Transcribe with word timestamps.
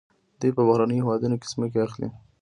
دوی 0.39 0.51
په 0.57 0.61
بهرنیو 0.67 0.99
هیوادونو 1.03 1.35
کې 1.41 1.47
ځمکې 1.53 1.79
اخلي. 1.85 2.09